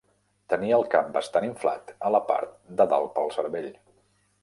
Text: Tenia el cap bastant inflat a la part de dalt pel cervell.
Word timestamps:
Tenia 0.53 0.79
el 0.81 0.85
cap 0.95 1.11
bastant 1.17 1.47
inflat 1.49 1.95
a 2.09 2.13
la 2.17 2.25
part 2.33 2.59
de 2.81 2.91
dalt 2.97 3.17
pel 3.19 3.33
cervell. 3.41 3.73